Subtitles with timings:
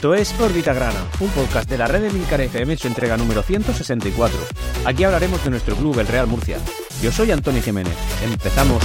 [0.00, 3.18] Esto es Órbita Grana, un podcast de la red de Milcar FM en su entrega
[3.18, 4.34] número 164.
[4.86, 6.56] Aquí hablaremos de nuestro club, el Real Murcia.
[7.02, 7.92] Yo soy Antonio Jiménez.
[8.24, 8.82] Empezamos.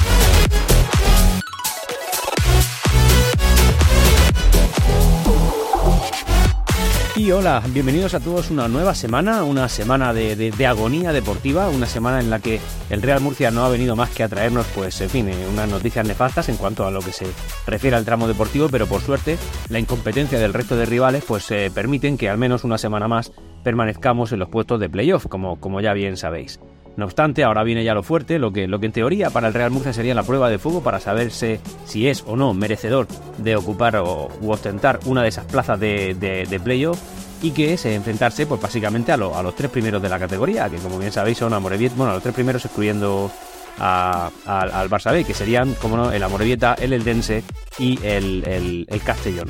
[7.31, 12.29] Hola, bienvenidos a todos una nueva semana, una semana de, agonía deportiva, una semana en
[12.29, 12.59] la que
[12.91, 15.67] el Real Murcia no ha venido más que a traernos, pues, en fin, eh, unas
[15.67, 17.25] noticias nefastas en cuanto a lo que se
[17.65, 19.37] refiere al tramo deportivo, pero por suerte
[19.69, 23.31] la incompetencia del resto de rivales, pues, eh, permiten que al menos una semana más
[23.63, 26.59] permanezcamos en los puestos de playoff, como, como ya bien sabéis.
[26.97, 29.53] No obstante, ahora viene ya lo fuerte, lo que, lo que en teoría para el
[29.53, 33.07] Real Murcia sería la prueba de fuego para saberse si es o no merecedor
[33.37, 36.97] de ocupar o, u ostentar una de esas plazas de, de, playoff
[37.45, 40.97] y que es enfrentarse pues básicamente a, los tres primeros de la categoría, que como
[40.97, 43.31] bien sabéis son Amorebieta, bueno, a los tres primeros excluyendo
[43.79, 47.43] al Barça que serían, como no, el Amorebieta, el Eldense
[47.77, 49.49] y el, el Castellón.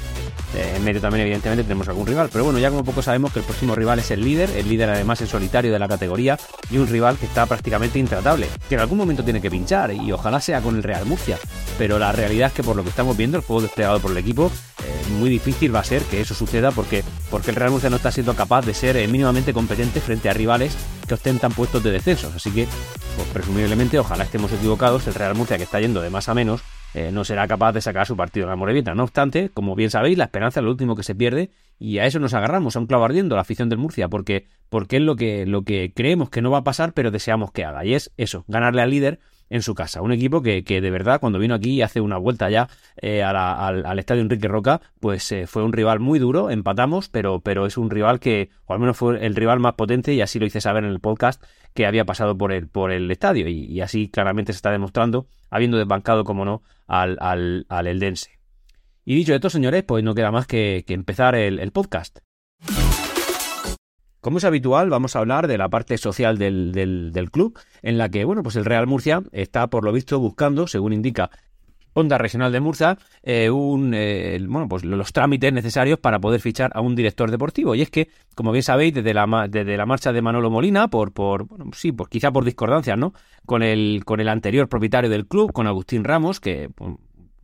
[0.55, 2.29] Eh, en medio también, evidentemente, tenemos algún rival.
[2.31, 4.89] Pero bueno, ya como poco sabemos que el próximo rival es el líder, el líder
[4.89, 8.81] además en solitario de la categoría y un rival que está prácticamente intratable, que en
[8.81, 11.37] algún momento tiene que pinchar y ojalá sea con el Real Murcia.
[11.77, 14.17] Pero la realidad es que por lo que estamos viendo, el juego desplegado por el
[14.17, 17.89] equipo, eh, muy difícil va a ser que eso suceda porque, porque el Real Murcia
[17.89, 21.83] no está siendo capaz de ser eh, mínimamente competente frente a rivales que ostentan puestos
[21.83, 22.33] de descensos.
[22.33, 22.65] Así que,
[23.17, 26.61] pues, presumiblemente, ojalá estemos equivocados, el Real Murcia que está yendo de más a menos
[26.93, 28.95] eh, no será capaz de sacar su partido en la Morevieta.
[28.95, 32.05] No obstante, como bien sabéis, la esperanza es lo último que se pierde y a
[32.05, 35.17] eso nos agarramos, a un clavo ardiendo, la afición del Murcia, porque, porque es lo
[35.17, 37.83] que, lo que creemos que no va a pasar, pero deseamos que haga.
[37.83, 40.01] Y es eso, ganarle al líder en su casa.
[40.01, 42.69] Un equipo que, que de verdad, cuando vino aquí hace una vuelta ya
[43.01, 47.65] eh, al, estadio Enrique Roca, pues eh, fue un rival muy duro, empatamos, pero, pero
[47.65, 50.45] es un rival que, o al menos fue el rival más potente, y así lo
[50.45, 51.43] hice saber en el podcast,
[51.75, 53.47] que había pasado por el, por el estadio.
[53.47, 58.39] Y, así claramente se está demostrando, habiendo desbancado, como no, al, al, al Eldense.
[59.03, 62.19] Y dicho esto, señores, pues no queda más que, empezar el podcast.
[64.25, 68.09] Como es habitual, vamos a hablar de la parte social del, del, club, en la
[68.09, 71.29] que, bueno, pues el Real Murcia está, por lo visto, buscando, según indica
[71.95, 76.71] Onda Regional de Murcia, eh, un, eh, bueno, pues los trámites necesarios para poder fichar
[76.75, 77.73] a un director deportivo.
[77.73, 81.13] Y es que, como bien sabéis, desde la, desde la marcha de Manolo Molina, por,
[81.13, 83.13] por bueno, sí, pues quizá por discordancias, ¿no?
[83.45, 86.95] Con el, con el anterior propietario del club, con Agustín Ramos, que pues,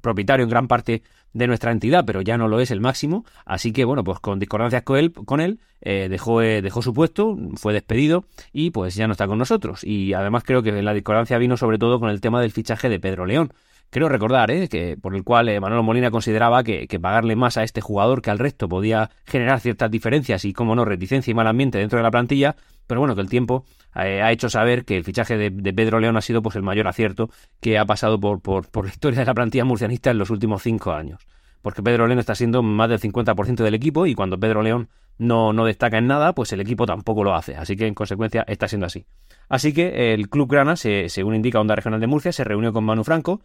[0.01, 1.01] propietario en gran parte
[1.33, 3.25] de nuestra entidad, pero ya no lo es el máximo.
[3.45, 6.94] Así que, bueno, pues con discordancias con él, con él eh, dejó, eh, dejó su
[6.94, 9.83] puesto, fue despedido y pues ya no está con nosotros.
[9.83, 13.00] Y además creo que la discordancia vino sobre todo con el tema del fichaje de
[13.00, 13.53] Pedro León.
[13.91, 14.69] Creo recordar ¿eh?
[14.69, 18.40] que por el cual Manolo Molina consideraba que, pagarle más a este jugador que al
[18.40, 22.09] resto podía generar ciertas diferencias y, como no, reticencia y mal ambiente dentro de la
[22.09, 22.56] plantilla,
[22.88, 23.66] pero bueno, que el tiempo
[23.96, 26.88] eh, ha hecho saber que el fichaje de, Pedro León ha sido pues el mayor
[26.88, 30.30] acierto que ha pasado por, por, por la historia de la plantilla murcianista en los
[30.30, 31.28] últimos cinco años.
[31.62, 34.88] Porque Pedro León está siendo más del 50% del equipo y cuando Pedro León
[35.18, 37.57] no, no destaca en nada, pues el equipo tampoco lo hace.
[37.57, 39.06] Así que en consecuencia está siendo así.
[39.50, 43.03] Así que el Club Grana, según indica Onda Regional de Murcia, se reunió con Manu
[43.03, 43.41] Franco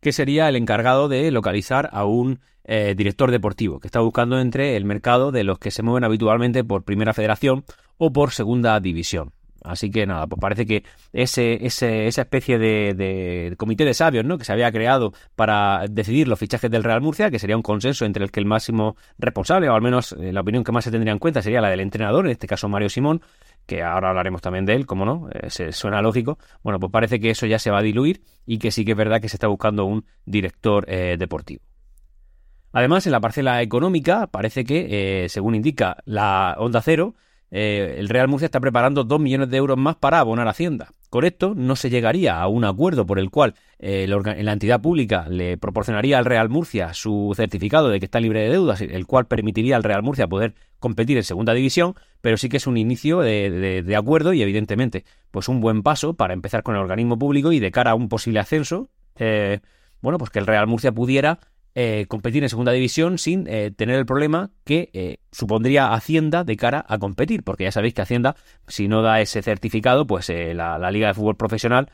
[0.00, 4.76] que sería el encargado de localizar a un eh, director deportivo, que está buscando entre
[4.76, 7.64] el mercado de los que se mueven habitualmente por Primera Federación
[7.98, 9.32] o por Segunda División.
[9.62, 14.38] Así que nada, pues parece que ese, ese, esa especie de, comité de sabios ¿no?
[14.38, 18.06] que se había creado para decidir los fichajes del Real Murcia, que sería un consenso
[18.06, 20.90] entre el que el máximo responsable, o al menos eh, la opinión que más se
[20.90, 23.20] tendría en cuenta sería la del entrenador, en este caso Mario Simón,
[23.66, 26.38] que ahora hablaremos también de él, como no, eh, se, suena lógico.
[26.62, 28.96] Bueno, pues parece que eso ya se va a diluir y que sí que es
[28.96, 31.62] verdad que se está buscando un director eh, deportivo.
[32.72, 37.14] Además, en la parcela económica parece que, eh, según indica la Onda Cero,
[37.50, 40.92] eh, el Real Murcia está preparando 2 millones de euros más para abonar Hacienda.
[41.08, 45.26] Con esto no se llegaría a un acuerdo por el cual eh, la entidad pública
[45.28, 49.26] le proporcionaría al Real Murcia su certificado de que está libre de deudas, el cual
[49.26, 53.20] permitiría al Real Murcia poder competir en segunda división, pero sí que es un inicio
[53.20, 57.58] de, acuerdo y evidentemente pues un buen paso para empezar con el organismo público y
[57.58, 59.60] de cara a un posible ascenso, eh,
[60.00, 61.40] bueno, pues que el Real Murcia pudiera
[61.74, 66.56] eh, competir en segunda división sin eh, tener el problema que eh, supondría Hacienda de
[66.56, 68.36] cara a competir, porque ya sabéis que Hacienda,
[68.66, 71.90] si no da ese certificado, pues la, la, Liga de Fútbol Profesional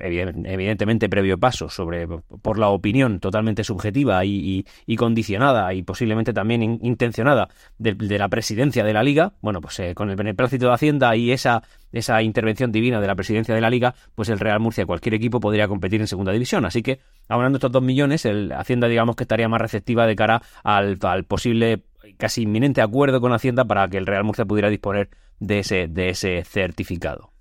[0.00, 4.64] evidentemente previo paso sobre por la opinión totalmente subjetiva y,
[4.96, 7.48] condicionada y posiblemente también intencionada
[7.78, 11.32] de, la presidencia de la liga bueno pues eh, con el beneplácito de Hacienda y
[11.32, 11.62] esa
[11.92, 15.40] esa intervención divina de la presidencia de la liga pues el Real Murcia cualquier equipo
[15.40, 16.64] podría competir en segunda división.
[16.64, 20.42] Así que hablando estos dos millones el Hacienda digamos que estaría más receptiva de cara
[20.62, 21.82] al, al posible
[22.16, 26.10] casi inminente acuerdo con Hacienda para que el Real Murcia pudiera disponer de ese de
[26.10, 27.32] ese certificado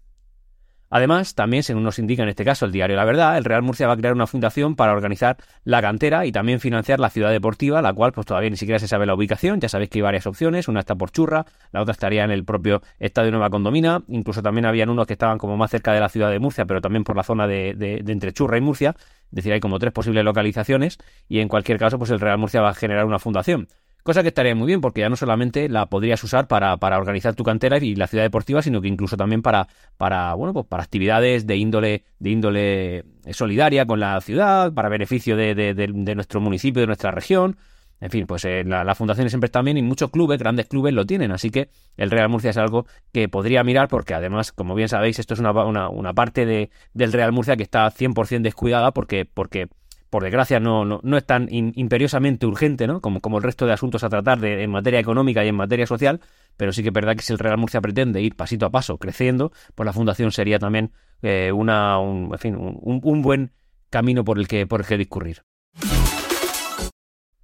[0.90, 3.88] Además, también, según nos indica en este caso el diario La Verdad, el Real Murcia
[3.88, 7.82] va a crear una fundación para organizar la cantera y también financiar la ciudad deportiva,
[7.82, 9.60] la cual pues todavía ni siquiera se sabe la ubicación.
[9.60, 12.44] Ya sabéis que hay varias opciones, una está por Churra, la otra estaría en el
[12.44, 16.10] propio Estadio Nueva Condomina, incluso también habían unos que estaban como más cerca de la
[16.10, 18.96] ciudad de Murcia, pero también por la zona de, de entre Churra y Murcia.
[18.98, 20.98] Es decir, hay como tres posibles localizaciones
[21.28, 23.68] y en cualquier caso, pues el Real Murcia va a generar una fundación.
[24.10, 27.36] Cosa que estaría muy bien porque ya no solamente la podrías usar para, para, organizar
[27.36, 29.68] tu cantera y la ciudad deportiva, sino que incluso también para,
[29.98, 35.38] para, bueno, pues para actividades de índole, de índole solidaria con la ciudad, para beneficio
[35.38, 37.58] de, de, nuestro municipio, de nuestra región.
[38.02, 41.06] En fin, pues eh, la, fundaciones siempre están bien y muchos clubes, grandes clubes, lo
[41.06, 41.32] tienen.
[41.32, 45.20] Así que el Real Murcia es algo que podría mirar porque además, como bien sabéis,
[45.20, 49.26] esto es una, una, una parte de, del Real Murcia que está 100% descuidada porque,
[49.26, 49.68] porque
[50.10, 53.00] por desgracia, no, no, no es tan imperiosamente urgente, ¿no?
[53.02, 55.86] Como, como el resto de asuntos a tratar de, en materia económica y en materia
[55.86, 56.20] social,
[56.58, 58.98] pero sí que es verdad que si el Real Murcia pretende ir pasito a paso
[58.98, 60.92] creciendo, pues la fundación sería también
[61.22, 63.52] eh, una, un, en fin, un, un, buen
[63.90, 65.44] camino por el que, por el que discurrir.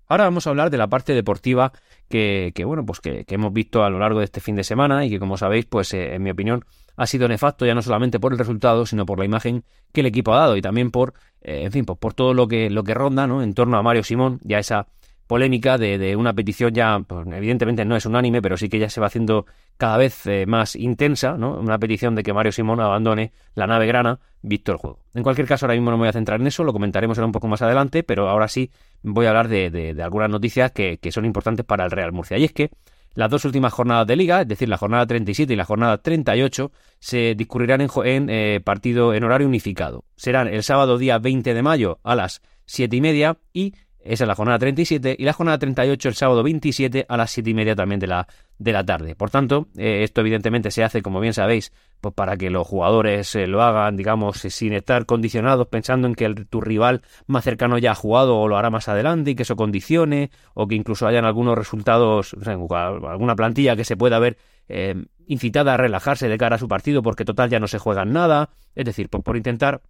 [0.07, 1.71] Ahora vamos a hablar de la parte deportiva
[2.09, 5.05] que, que bueno, pues que, hemos visto a lo largo de este fin de semana
[5.05, 6.63] y que, como sabéis, pues eh, en mi opinión
[6.95, 10.07] ha sido nefasto ya no solamente por el resultado, sino por la imagen que el
[10.07, 11.13] equipo ha dado y también por,
[11.45, 13.43] eh, en fin, pues por todo lo que, lo que ronda ¿no?
[13.43, 14.87] en torno a Mario Simón, ya esa
[15.27, 18.89] polémica de, de una petición ya, pues, evidentemente no es unánime, pero sí que ya
[18.89, 19.45] se va haciendo
[19.77, 21.59] cada vez eh, más intensa, ¿no?
[21.59, 24.99] Una petición de que Mario Simón abandone la nave grana, visto el juego.
[25.13, 27.27] En cualquier caso, ahora mismo no me voy a centrar en eso, lo comentaremos ahora
[27.27, 28.71] un poco más adelante, pero ahora sí
[29.03, 32.37] voy a hablar de, de, algunas noticias que, que, son importantes para el Real Murcia.
[32.37, 32.71] Y es que
[33.15, 36.71] las dos últimas jornadas de liga, es decir, la jornada 37 y la jornada 38,
[36.99, 40.05] se discurrirán en, eh, partido en horario unificado.
[40.15, 43.73] Serán el sábado día 20 de mayo a las 7 y media y
[44.05, 47.49] esa es la jornada 37 y la jornada 38 el sábado 27 a las 7
[47.49, 48.27] y media también de la,
[48.59, 49.15] de la tarde.
[49.15, 53.35] Por tanto, eh, esto evidentemente se hace, como bien sabéis, pues para que los jugadores
[53.35, 57.91] eh, lo hagan, digamos, sin estar condicionados pensando en que tu rival más cercano ya
[57.91, 61.25] ha jugado o lo hará más adelante y que eso condicione o que incluso hayan
[61.25, 64.37] algunos resultados, alguna plantilla que se pueda ver
[64.67, 64.95] eh,
[65.27, 68.49] incitada a relajarse de cara a su partido porque total ya no se juegan nada.
[68.75, 69.81] Es decir, pues por intentar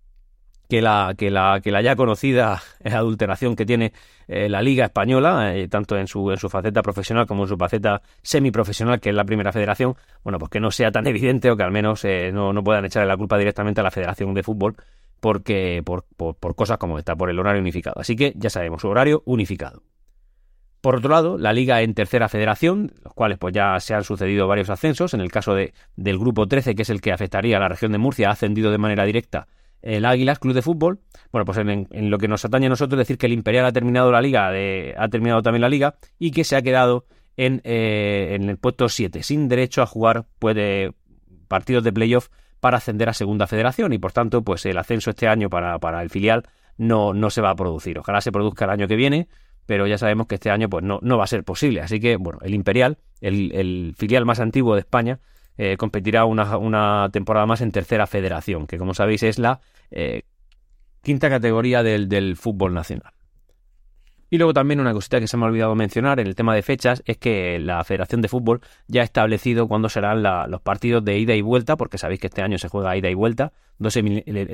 [0.69, 3.94] que la, que la, que la ya conocida adulteración que tiene
[4.27, 7.57] eh, la Liga Española, eh, tanto en su, en su faceta profesional como en su
[7.57, 11.57] faceta semiprofesional, que es la primera federación, bueno, pues que no sea tan evidente o
[11.57, 14.44] que al menos eh, no, no, puedan echarle la culpa directamente a la Federación de
[14.44, 14.75] Fútbol
[15.19, 18.00] porque, por, por, por cosas como esta, por el horario unificado.
[18.00, 19.81] Así que ya sabemos, horario unificado.
[20.81, 24.47] Por otro lado, la liga en tercera federación, los cuales pues ya se han sucedido
[24.47, 25.15] varios ascensos.
[25.15, 27.91] En el caso de, del grupo 13, que es el que afectaría a la región
[27.91, 29.47] de Murcia, ha ascendido de manera directa
[29.86, 31.00] el Águilas Club de Fútbol.
[31.32, 34.12] Bueno, pues en, lo que nos atañe a nosotros decir que el Imperial ha terminado
[34.12, 37.06] la liga, ha terminado también la liga y que se ha quedado
[37.38, 40.94] en, eh, el puesto 7, sin derecho a jugar puede,
[41.48, 42.30] partidos de playoff
[42.60, 46.02] para ascender a Segunda Federación y por tanto, pues el ascenso este año para, para
[46.02, 46.44] el filial
[46.78, 48.00] no, no se va a producir.
[48.00, 49.28] Ojalá se produzca el año que viene,
[49.68, 51.82] pero ya sabemos que este año pues no, no va a ser posible.
[51.82, 55.20] Así que, bueno, el Imperial, el, el filial más antiguo de España,
[55.58, 59.62] eh, competirá una, una, temporada más en tercera federación, que como sabéis es la
[59.92, 60.24] eh,
[61.02, 63.14] quinta categoría del, del, fútbol nacional.
[64.30, 66.64] Y luego también una cosita que se me ha olvidado mencionar en el tema de
[66.64, 71.20] fechas es que la Federación de Fútbol ya ha establecido cuándo serán los partidos de
[71.20, 73.98] ida y vuelta, porque sabéis que este año se juega ida y vuelta, dos,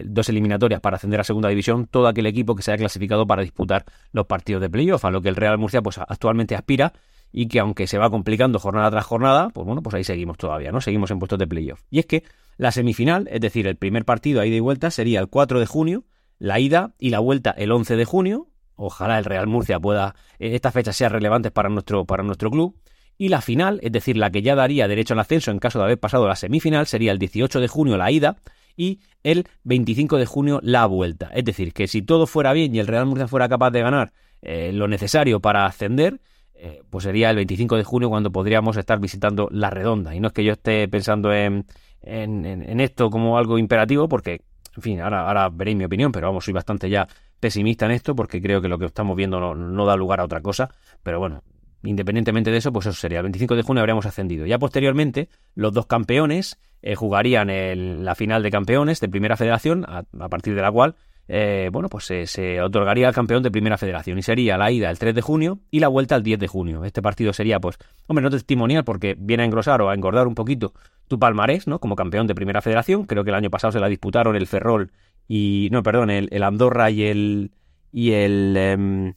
[0.05, 3.43] dos, eliminatorias para ascender a segunda división, todo aquel equipo que se haya clasificado para
[3.43, 6.93] disputar los partidos de playoff, a lo que el Real Murcia pues actualmente aspira
[7.31, 10.71] y que aunque se va complicando jornada tras jornada, pues bueno, pues ahí seguimos todavía,
[10.71, 10.81] ¿no?
[10.81, 11.81] Seguimos en puestos de playoff.
[11.89, 12.23] Y es que
[12.57, 15.65] la semifinal, es decir, el primer partido a ida y vuelta sería el 4 de
[15.65, 16.05] junio,
[16.37, 18.47] la ida y la vuelta el 11 de junio.
[18.75, 22.75] Ojalá el Real Murcia pueda, eh, estas fechas sean relevantes para nuestro, para nuestro club.
[23.17, 25.85] Y la final, es decir, la que ya daría derecho al ascenso en caso de
[25.85, 28.37] haber pasado la semifinal, sería el 18 de junio la ida
[28.75, 31.29] y el 25 de junio la vuelta.
[31.33, 34.13] Es decir, que si todo fuera bien y el Real Murcia fuera capaz de ganar
[34.41, 36.19] eh, lo necesario para ascender,
[36.55, 40.15] eh, pues sería el 25 de junio cuando podríamos estar visitando La Redonda.
[40.15, 41.65] Y no es que yo esté pensando en,
[42.01, 44.41] en, esto como algo imperativo, porque,
[44.75, 47.07] en fin, ahora, ahora veréis mi opinión, pero vamos, soy bastante ya
[47.39, 50.41] pesimista en esto, porque creo que lo que estamos viendo no, da lugar a otra
[50.41, 50.69] cosa.
[51.03, 51.43] Pero bueno,
[51.83, 53.19] independientemente de eso, pues eso sería.
[53.19, 54.45] El 25 de junio habríamos ascendido.
[54.45, 59.85] Ya posteriormente, los dos campeones eh, jugarían en la final de campeones de Primera Federación,
[59.87, 60.95] a partir de la cual
[61.27, 64.99] eh, bueno, pues se, otorgaría al campeón de Primera Federación y sería la ida el
[64.99, 66.83] 3 de junio y la vuelta el 10 de junio.
[66.83, 70.35] Este partido sería, pues, hombre, no testimonial porque viene a engrosar o a engordar un
[70.35, 70.73] poquito
[71.07, 71.79] tu palmarés, ¿no?
[71.79, 73.05] Como campeón de Primera Federación.
[73.05, 74.91] Creo que el año pasado se la disputaron el Ferrol
[75.27, 77.51] y, no, perdón, el, Andorra y el,
[77.91, 79.13] y el, em,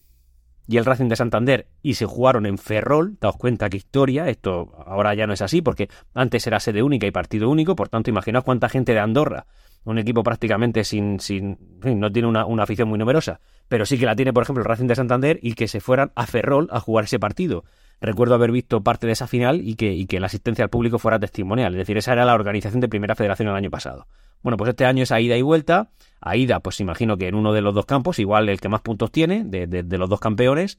[0.68, 3.16] y el Racing de Santander y se jugaron en Ferrol.
[3.20, 4.28] Daos cuenta qué historia.
[4.28, 7.74] Esto ahora ya no es así porque antes era sede única y partido único.
[7.74, 9.46] Por tanto, imaginaos cuánta gente de Andorra
[9.84, 14.06] un equipo prácticamente sin, sin no tiene una, una, afición muy numerosa, pero sí que
[14.06, 16.80] la tiene, por ejemplo, el Racing de Santander y que se fueran a Ferrol a
[16.80, 17.64] jugar ese partido.
[18.00, 20.98] Recuerdo haber visto parte de esa final y que, y que la asistencia al público
[20.98, 24.06] fuera testimonial, es decir, esa era la organización de Primera Federación el año pasado.
[24.42, 27.34] Bueno, pues este año es a ida y vuelta, a ida, pues imagino que en
[27.34, 30.20] uno de los dos campos, igual el que más puntos tiene, de, de los dos
[30.20, 30.78] campeones,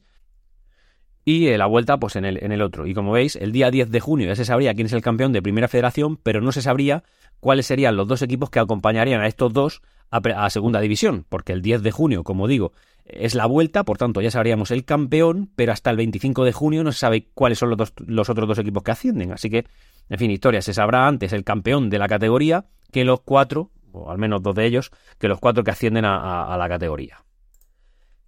[1.28, 2.86] y la vuelta pues en el, en el otro.
[2.86, 5.32] Y como veis, el día 10 de junio ya se sabría quién es el campeón
[5.32, 7.02] de Primera Federación, pero no se sabría
[7.40, 11.62] cuáles serían los dos equipos que acompañarían a estos dos a, Segunda División, porque el
[11.62, 12.72] 10 de junio, como digo,
[13.04, 16.84] es la vuelta, por tanto ya sabríamos el campeón, pero hasta el 25 de junio
[16.84, 19.32] no se sabe cuáles son los, los otros dos equipos que ascienden.
[19.32, 19.66] Así que,
[20.08, 24.12] en fin, historia, se sabrá antes el campeón de la categoría que los cuatro, o
[24.12, 27.25] al menos dos de ellos, que los cuatro que ascienden a la categoría.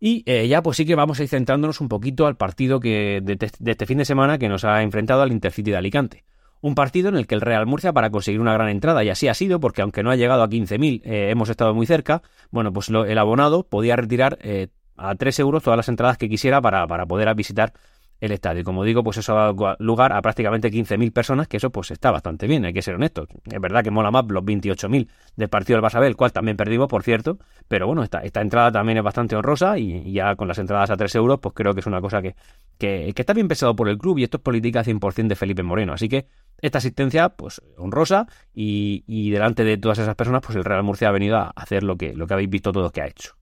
[0.00, 3.21] Y eh, ya pues sí que vamos a ir centrándonos un poquito al partido que
[3.23, 3.38] de,
[3.71, 6.25] este fin de semana que nos ha enfrentado al Intercity de Alicante.
[6.61, 9.28] Un partido en el que el Real Murcia para conseguir una gran entrada, y así
[9.28, 12.73] ha sido, porque aunque no ha llegado a 15.000, eh, hemos estado muy cerca, bueno,
[12.73, 16.87] pues el abonado podía retirar eh, a 3 euros todas las entradas que quisiera para,
[16.88, 17.73] para poder visitar
[18.21, 18.61] el estadio.
[18.61, 21.91] Y como digo, pues eso ha dado lugar a prácticamente 15.000 personas, que eso pues
[21.91, 23.29] está bastante bien, hay que ser honestos.
[23.45, 26.89] Es verdad que mola más los 28.000 del partido del Barça el cual también perdimos,
[26.89, 30.59] por cierto, pero bueno, esta, esta entrada también es bastante honrosa y, ya con las
[30.59, 32.35] entradas a 3 euros, pues creo que es una cosa que,
[32.79, 35.93] que, está bien pensado por el club y esto es política 100% de Felipe Moreno.
[35.93, 36.27] Así que
[36.61, 41.09] esta asistencia, pues honrosa y, y delante de todas esas personas, pues el Real Murcia
[41.09, 43.38] ha venido a hacer lo que, lo que habéis visto todos que ha hecho.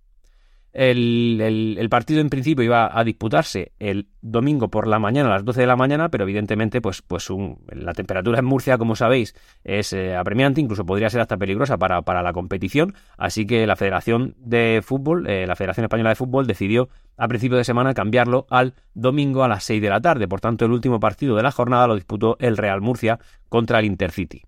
[0.79, 5.63] El, partido en principio iba a disputarse el domingo por la mañana, a las 12
[5.63, 7.29] de la mañana, pero evidentemente pues, pues
[7.73, 12.03] la temperatura en Murcia, como sabéis, es eh, apremiante, incluso podría ser hasta peligrosa para,
[12.03, 16.47] para, la competición, así que la Federación de Fútbol, eh, la Federación Española de Fútbol
[16.47, 20.43] decidió a principio de semana cambiarlo al domingo a las 6 de la tarde, por
[20.43, 23.19] tanto el último partido de la jornada lo disputó el Real Murcia
[23.49, 24.43] contra el Intercity.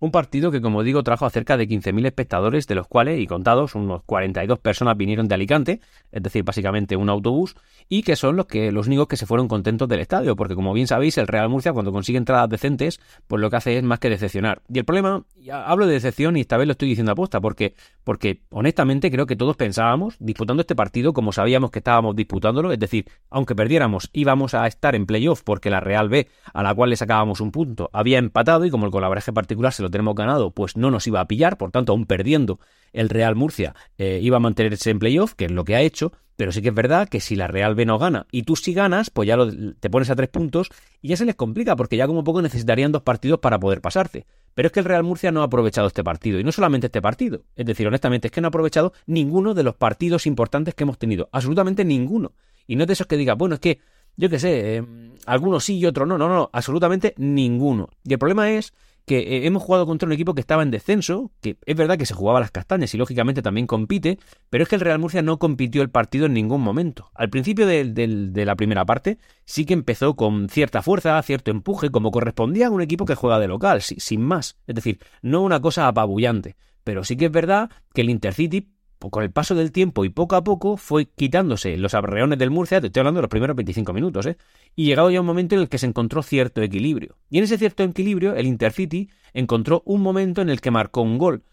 [0.00, 3.26] Un partido que, como digo, trajo a cerca de 15.000 espectadores, de los cuales, y
[3.26, 5.80] contados, unos 42 personas vinieron de Alicante,
[6.12, 7.56] es decir, básicamente un autobús,
[7.88, 10.72] y que son los que los únicos que se fueron contentos del estadio, porque como
[10.72, 13.98] bien sabéis, el Real Murcia, cuando consigue entradas decentes, pues lo que hace es más
[13.98, 14.62] que decepcionar.
[14.72, 17.74] Y el problema, hablo de decepción y esta vez lo estoy diciendo a posta, porque,
[18.04, 22.78] porque honestamente creo que todos pensábamos, disputando este partido como sabíamos que estábamos disputándolo, es
[22.78, 26.90] decir, aunque perdiéramos, íbamos a estar en playoff porque la Real B, a la cual
[26.90, 30.50] le sacábamos un punto, había empatado y como el colaboraje particular se lo tenemos ganado,
[30.50, 32.60] pues no nos iba a pillar, por tanto, aún perdiendo,
[32.92, 36.12] el Real Murcia eh, iba a mantenerse en playoff, que es lo que ha hecho,
[36.38, 38.72] pero sí que es verdad que si la Real B no gana y tú sí
[38.72, 39.36] ganas, pues ya
[39.80, 40.68] te pones a tres puntos
[41.02, 44.24] y ya se les complica, porque ya como poco necesitarían dos partidos para poder pasarte.
[44.54, 47.02] Pero es que el Real Murcia no ha aprovechado este partido, y no solamente este
[47.02, 50.84] partido, es decir, honestamente, es que no ha aprovechado ninguno de los partidos importantes que
[50.84, 52.32] hemos tenido, absolutamente ninguno.
[52.68, 53.80] Y no es de esos que diga, bueno, es que,
[54.16, 54.84] yo qué sé, eh,
[55.26, 57.88] algunos sí y otros no, no, no, absolutamente ninguno.
[58.04, 58.72] Y el problema es
[59.08, 62.06] que eh, hemos jugado contra un equipo que estaba en descenso, que es verdad que
[62.06, 64.18] se jugaba las castañas y lógicamente también compite,
[64.50, 67.10] pero es que el Real Murcia no compitió el partido en ningún momento.
[67.14, 72.12] Al principio de, la primera parte sí que empezó con cierta fuerza, cierto empuje, como
[72.12, 74.56] correspondía a un equipo que juega de local, sin más.
[74.66, 76.56] Es decir, no una cosa apabullante.
[76.84, 80.36] Pero sí que es verdad que el Intercity con el paso del tiempo y poco
[80.36, 83.92] a poco fue quitándose los arreones del Murcia, te estoy hablando de los primeros 25
[83.92, 84.36] minutos, ¿eh?
[84.74, 87.16] y llegado ya un momento en el que se encontró cierto equilibrio.
[87.30, 91.18] Y en ese cierto equilibrio, el Intercity encontró un momento en el que marcó un
[91.18, 91.44] gol.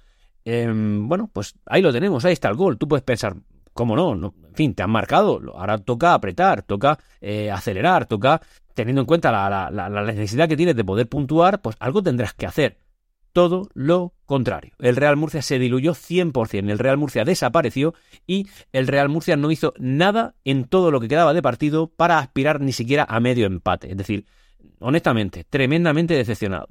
[0.43, 2.77] Em, bueno, pues ahí lo tenemos, ahí está el gol.
[2.77, 3.35] Tú puedes pensar,
[3.73, 4.13] ¿cómo no?
[4.13, 8.41] en fin, te han marcado, ahora toca apretar, toca eh, acelerar, toca,
[8.73, 12.84] teniendo en cuenta la necesidad que tienes de poder puntuar, pues algo tendrás que hacer
[13.35, 14.71] todo lo contrario.
[14.79, 17.93] El Real Murcia se diluyó 100%, el Real Murcia desapareció
[18.25, 22.19] y el Real Murcia no hizo nada en todo lo que quedaba de partido para
[22.19, 23.91] aspirar ni siquiera a medio empate.
[23.91, 24.25] Es decir,
[24.79, 26.67] honestamente, tremendamente decepcionado.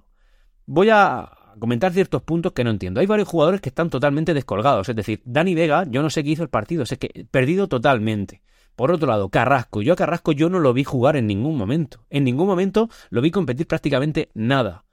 [0.64, 3.00] Voy a comentar ciertos puntos que no entiendo.
[3.00, 4.88] Hay varios jugadores que están totalmente descolgados.
[4.88, 8.40] Es decir, Dani Vega, yo no sé qué hizo el partido, sé que perdido totalmente.
[8.75, 9.83] Por otro lado, Carrasco.
[9.83, 12.06] Yo a Carrasco yo no lo vi jugar en ningún momento.
[12.09, 14.84] En ningún momento lo vi competir prácticamente nada.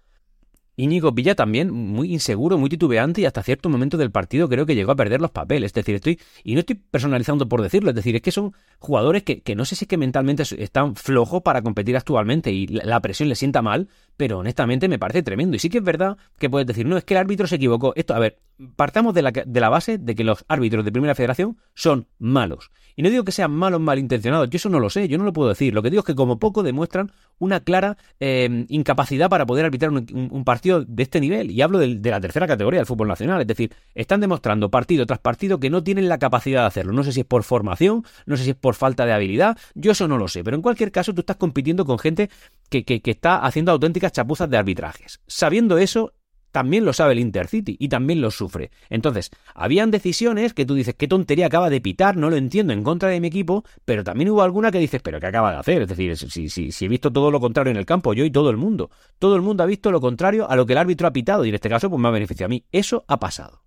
[0.78, 4.76] Íñigo Villa también muy inseguro, muy titubeante y hasta cierto momento del partido creo que
[4.76, 5.70] llegó a perder los papeles.
[5.70, 9.24] Es decir, estoy, y no estoy personalizando por decirlo, es decir, es que son jugadores
[9.24, 13.30] que, que no sé si que mentalmente están flojos para competir actualmente y la presión
[13.30, 13.90] les sienta mal,
[14.22, 15.56] pero honestamente me parece tremendo.
[15.56, 17.92] Y sí que es verdad que puedes decir, no, es que el árbitro se equivocó.
[17.96, 18.38] Esto, a ver,
[18.76, 22.70] partamos de la, de la base de que los árbitros de Primera Federación son malos.
[22.96, 25.34] Y no digo que sean malos malintencionados, yo eso no lo sé, yo no lo
[25.34, 25.74] puedo decir.
[25.74, 29.92] Lo que digo es que como poco demuestran una clara eh, incapacidad para poder arbitrar
[29.92, 31.52] un, partido de este nivel.
[31.52, 33.42] Y hablo de, de, la tercera categoría del fútbol nacional.
[33.42, 36.94] Es decir, están demostrando partido tras partido que no tienen la capacidad de hacerlo.
[36.94, 39.94] No sé si es por formación, no sé si es por falta de habilidad, yo
[39.94, 40.44] eso no lo sé.
[40.44, 42.30] Pero en cualquier caso, tú estás compitiendo con gente
[42.70, 45.22] que, que, que está haciendo auténticas chapuzas de arbitrajes.
[45.28, 46.14] Sabiendo eso,
[46.52, 48.72] también lo sabe el Intercity y también lo sufre.
[48.90, 52.84] Entonces, habían decisiones que tú dices, qué tontería acaba de pitar, no lo entiendo, en
[52.84, 55.82] contra de mi equipo, pero también hubo alguna que dices, pero ¿qué acaba de hacer?
[55.84, 58.32] Es decir, si, si, si he visto todo lo contrario en el campo, yo y
[58.32, 58.92] todo el mundo.
[59.18, 61.50] Todo el mundo ha visto lo contrario a lo que el árbitro ha pitado y
[61.50, 62.66] en este caso pues me ha beneficiado a mí.
[62.72, 63.62] Eso ha pasado.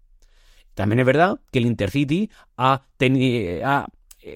[0.75, 2.83] También es verdad que el Intercity ha,
[3.65, 3.87] ha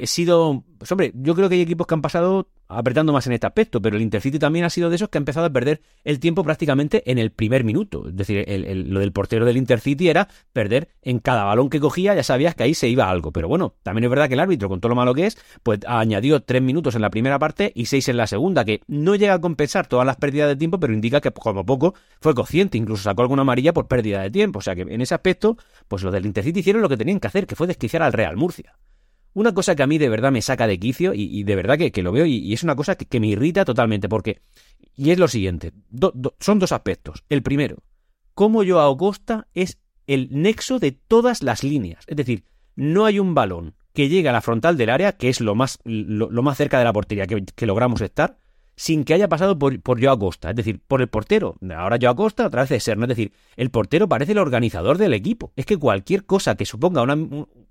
[0.04, 0.64] sido...
[0.78, 3.80] Pues hombre, yo creo que hay equipos que han pasado apretando más en este aspecto,
[3.80, 6.44] pero el Intercity también ha sido de esos que ha empezado a perder el tiempo
[6.44, 8.08] prácticamente en el primer minuto.
[8.08, 8.44] Es decir,
[8.88, 12.64] lo del portero del Intercity era perder en cada balón que cogía, ya sabías que
[12.64, 13.32] ahí se iba algo.
[13.32, 15.80] Pero bueno, también es verdad que el árbitro, con todo lo malo que es, pues
[15.86, 19.34] añadió tres minutos en la primera parte y seis en la segunda, que no llega
[19.34, 23.04] a compensar todas las pérdidas de tiempo, pero indica que como poco fue consciente, incluso
[23.04, 24.58] sacó alguna amarilla por pérdida de tiempo.
[24.58, 25.56] O sea que en ese aspecto,
[25.88, 28.36] pues los del Intercity hicieron lo que tenían que hacer, que fue desquiciar al Real
[28.36, 28.74] Murcia.
[29.34, 32.02] Una cosa que a mí de verdad me saca de quicio y, de verdad que,
[32.02, 34.40] lo veo y, es una cosa que, me irrita totalmente porque...
[34.96, 35.72] Y es lo siguiente,
[36.40, 37.22] son dos aspectos.
[37.28, 37.76] El primero,
[38.34, 42.04] cómo Joao Costa es el nexo de todas las líneas.
[42.08, 42.44] Es decir,
[42.74, 45.78] no hay un balón que llegue a la frontal del área, que es lo más,
[45.84, 48.38] lo, más cerca de la portería que, logramos estar,
[48.76, 51.56] sin que haya pasado por, por Joao Costa, es decir, por el portero.
[51.76, 53.04] Ahora Joao Costa a través de ser, ¿no?
[53.04, 55.52] es decir, el portero parece el organizador del equipo.
[55.56, 57.16] Es que cualquier cosa que suponga una,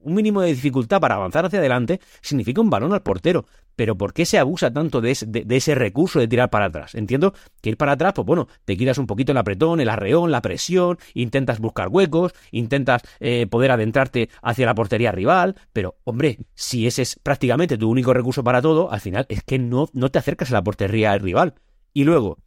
[0.07, 3.45] un mínimo de dificultad para avanzar hacia adelante significa un balón al portero.
[3.75, 6.95] Pero ¿por qué se abusa tanto de, ese recurso de tirar para atrás?
[6.95, 10.31] Entiendo que ir para atrás, pues bueno, te quitas un poquito el apretón, el arreón,
[10.31, 16.39] la presión, intentas buscar huecos, intentas eh, poder adentrarte hacia la portería rival, pero hombre,
[16.55, 20.09] si ese es prácticamente tu único recurso para todo, al final es que no, no
[20.09, 21.53] te acercas a la portería rival.
[21.93, 22.39] Y luego,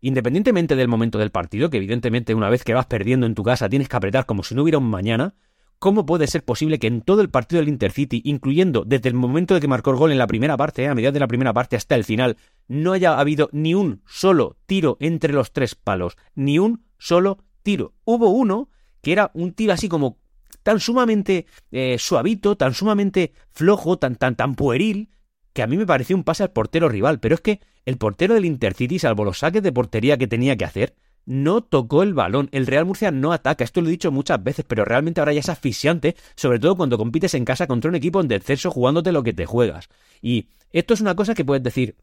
[0.00, 3.68] independientemente del momento del partido, que evidentemente una vez que vas perdiendo en tu casa
[3.68, 5.34] tienes que apretar como si no hubiera un mañana,
[5.78, 9.54] ¿Cómo puede ser posible que en todo el partido del Intercity, incluyendo desde el momento
[9.54, 11.52] de que marcó el gol en la primera parte, eh, a medida de la primera
[11.52, 12.36] parte hasta el final,
[12.68, 16.16] no haya habido ni un solo tiro entre los tres palos?
[16.34, 17.94] Ni un solo tiro.
[18.04, 18.70] Hubo uno
[19.02, 20.18] que era un tiro así como
[20.62, 25.10] tan sumamente eh, suavito, tan sumamente flojo, tan, tan, tan pueril,
[25.52, 27.20] que a mí me pareció un pase al portero rival.
[27.20, 30.64] Pero es que el portero del Intercity, salvo los saques de portería que tenía que
[30.64, 30.94] hacer,
[31.26, 32.48] no tocó el balón.
[32.52, 33.64] El Real Murcia no ataca.
[33.64, 36.98] Esto lo he dicho muchas veces, pero realmente ahora ya es asfixiante, sobre todo cuando
[36.98, 39.88] compites en casa contra un equipo en descenso jugándote lo que te juegas.
[40.20, 41.96] Y esto es una cosa que puedes decir.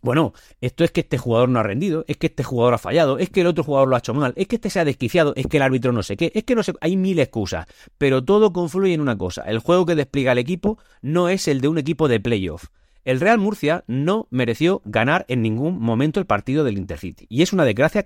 [0.00, 3.18] Bueno, esto es que este jugador no ha rendido, es que este jugador ha fallado,
[3.18, 5.32] es que el otro jugador lo ha hecho mal, es que este se ha desquiciado,
[5.34, 7.66] es que el árbitro no sé qué, es que no sé, hay mil excusas,
[7.98, 11.60] pero todo confluye en una cosa, el juego que despliega el equipo no es el
[11.60, 12.66] de un equipo de playoff
[13.08, 17.24] el Real Murcia no mereció ganar en ningún momento el partido del Intercity.
[17.30, 18.04] Y es una desgracia,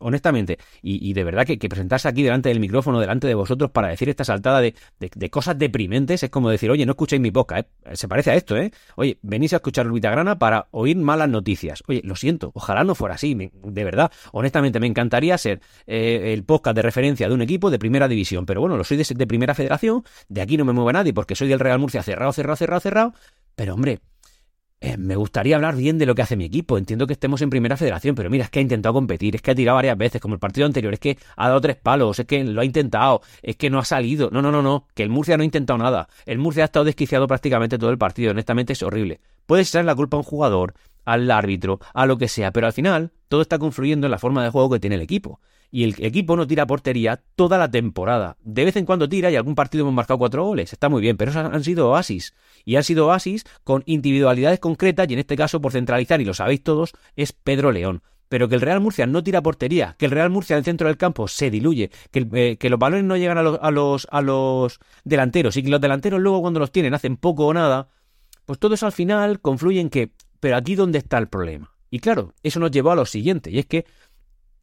[0.00, 4.08] honestamente, y, de verdad que, presentarse aquí delante del micrófono, delante de vosotros, para decir
[4.08, 4.74] esta saltada de,
[5.30, 7.94] cosas deprimentes, es como decir, oye, no escuchéis mi podcast, ¿eh?
[7.94, 8.72] se parece a esto, ¿eh?
[8.96, 11.84] Oye, venís a escuchar Grana para oír malas noticias.
[11.86, 16.42] Oye, lo siento, ojalá no fuera así, de verdad, honestamente, me encantaría ser eh, el
[16.42, 19.26] podcast de referencia de un equipo de primera división, pero bueno, lo soy de, de
[19.28, 22.56] primera federación, de aquí no me mueve nadie porque soy del Real Murcia cerrado, cerrado,
[22.56, 23.14] cerrado, cerrado,
[23.54, 24.00] pero hombre,
[24.80, 26.76] eh, me gustaría hablar bien de lo que hace mi equipo.
[26.76, 29.50] Entiendo que estemos en primera federación, pero mira, es que ha intentado competir, es que
[29.50, 32.26] ha tirado varias veces, como el partido anterior, es que ha dado tres palos, es
[32.26, 34.28] que lo ha intentado, es que no ha salido.
[34.30, 36.08] No, no, no, no, que el Murcia no ha intentado nada.
[36.26, 39.20] El Murcia ha estado desquiciado prácticamente todo el partido, honestamente es horrible.
[39.46, 42.72] Puede ser la culpa a un jugador, al árbitro, a lo que sea, pero al
[42.72, 45.94] final todo está confluyendo en la forma de juego que tiene el equipo y el
[45.98, 48.36] equipo no tira portería toda la temporada.
[48.42, 50.72] De vez en cuando tira y algún partido hemos marcado cuatro goles.
[50.72, 52.34] Está muy bien, pero esos han sido oasis.
[52.64, 56.34] Y han sido oasis con individualidades concretas y en este caso, por centralizar, y lo
[56.34, 60.10] sabéis todos, es Pedro León pero que el Real Murcia no tira portería, que el
[60.10, 62.26] Real Murcia en el centro del campo se diluye, que,
[62.60, 65.80] eh, los balones no llegan a los, a, los, a los delanteros y que los
[65.80, 67.88] delanteros luego cuando los tienen hacen poco o nada,
[68.44, 71.72] pues todo eso al final confluye en que, pero aquí dónde está el problema.
[71.88, 73.86] Y claro, eso nos llevó a lo siguiente, y es que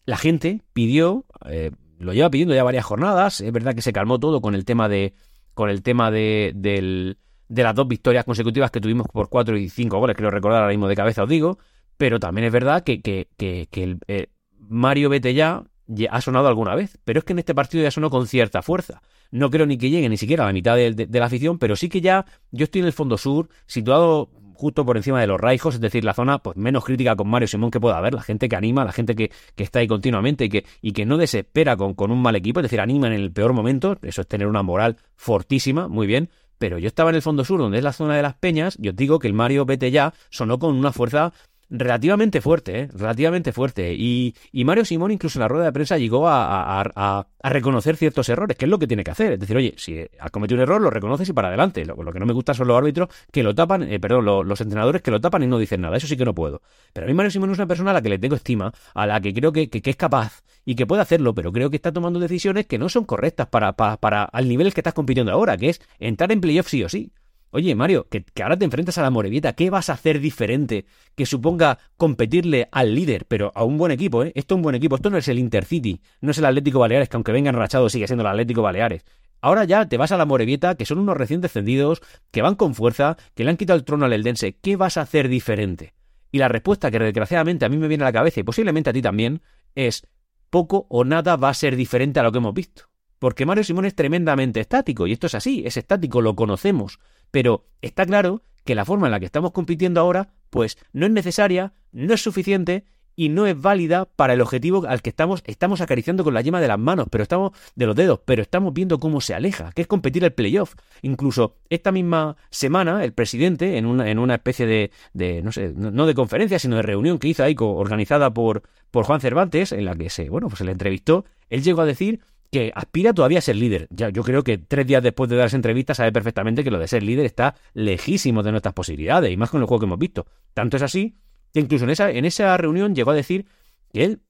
[0.05, 4.19] la gente pidió, eh, lo lleva pidiendo ya varias jornadas, es verdad que se calmó
[4.19, 5.13] todo con el tema de,
[5.53, 9.69] con el tema de, del, de las dos victorias consecutivas que tuvimos por cuatro y
[9.69, 11.57] cinco goles, quiero recordar ahora mismo de cabeza os digo,
[11.97, 15.63] pero también es verdad que, que, que, el, eh, Mario Vete ya
[16.09, 19.01] ha sonado alguna vez, pero es que en este partido ya sonó con cierta fuerza.
[19.31, 21.89] No creo ni que llegue ni siquiera a la mitad de, la afición, pero sí
[21.89, 24.29] que ya yo estoy en el fondo sur, situado
[24.63, 27.49] justo por encima de los raijos, es decir, la zona pues, menos crítica con Mario
[27.49, 30.49] Simón que pueda haber, la gente que anima, la gente que, está ahí continuamente y
[30.49, 33.33] que, y que no desespera con, con un mal equipo, es decir, anima en el
[33.33, 37.21] peor momento, eso es tener una moral fortísima, muy bien, pero yo estaba en el
[37.21, 39.65] fondo sur, donde es la zona de las peñas, y os digo que el Mario
[39.65, 41.33] Vete ya sonó con una fuerza
[41.73, 42.89] relativamente fuerte, ¿eh?
[42.93, 43.93] relativamente fuerte.
[43.93, 48.65] Y, Mario Simón incluso en la rueda de prensa llegó a, reconocer ciertos errores, que
[48.65, 49.33] es lo que tiene que hacer.
[49.33, 51.83] Es decir, oye, si has cometido un error, lo reconoces y para adelante.
[51.83, 55.01] Lo, que no me gusta son los árbitros que lo tapan, eh, perdón, los entrenadores
[55.01, 55.97] que lo tapan y no dicen nada.
[55.97, 56.61] Eso sí que no puedo.
[56.93, 59.07] Pero a mí Mario Simón es una persona a la que le tengo estima, a
[59.07, 62.19] la que creo que, es capaz y que puede hacerlo, pero creo que está tomando
[62.19, 65.69] decisiones que no son correctas para, para, para al nivel que estás compitiendo ahora, que
[65.69, 67.11] es entrar en playoff sí o sí.
[67.55, 71.27] Oye, Mario, que, ahora te enfrentas a la Morevieta, ¿qué vas a hacer diferente que
[71.27, 74.31] suponga competirle al líder, pero a un buen equipo, ¿eh?
[74.33, 77.09] Esto es un buen equipo, esto no es el Intercity, no es el Atlético Baleares,
[77.09, 79.05] que aunque vengan rachados sigue siendo el Atlético Baleares.
[79.39, 82.73] Ahora ya te vas a la Morevieta, que son unos recién descendidos, que van con
[82.73, 84.57] fuerza, que le han quitado el trono al Eldense.
[84.59, 85.93] ¿Qué vas a hacer diferente?
[86.31, 88.93] Y la respuesta que desgraciadamente a mí me viene a la cabeza y posiblemente a
[88.93, 89.43] ti también
[89.75, 90.07] es
[90.49, 92.85] poco o nada va a ser diferente a lo que hemos visto.
[93.19, 96.99] Porque Mario Simón es tremendamente estático, y esto es así, es estático, lo conocemos.
[97.33, 101.11] Pero está claro que la forma en la que estamos compitiendo ahora, pues no es
[101.11, 105.81] necesaria, no es suficiente y no es válida para el objetivo al que estamos, estamos
[105.81, 108.99] acariciando con la yema de las manos, pero estamos de los dedos, pero estamos viendo
[108.99, 110.75] cómo se aleja, que es competir el playoff.
[111.01, 115.73] Incluso esta misma semana, el presidente, en una, en una especie de, de, no sé,
[115.75, 119.85] no de conferencia, sino de reunión que hizo ahí organizada por, por Juan Cervantes, en
[119.85, 122.19] la que se, bueno, pues se le entrevistó, él llegó a decir
[122.53, 123.87] que aspira todavía a ser líder.
[123.89, 126.77] Ya, yo creo que tres días después de dar esa entrevista sabe perfectamente que lo
[126.77, 129.97] de ser líder está lejísimo de nuestras posibilidades, y más con el juego que hemos
[129.97, 130.27] visto.
[130.53, 131.17] Tanto es así
[131.51, 133.47] que incluso en esa, en esa reunión llegó a decir
[133.91, 134.21] que él,